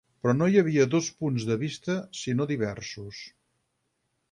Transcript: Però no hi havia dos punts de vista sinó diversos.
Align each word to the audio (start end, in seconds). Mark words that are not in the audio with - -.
Però 0.21 0.33
no 0.35 0.45
hi 0.51 0.55
havia 0.61 0.87
dos 0.93 1.09
punts 1.19 1.45
de 1.51 1.59
vista 1.65 1.99
sinó 2.23 2.49
diversos. 2.55 3.23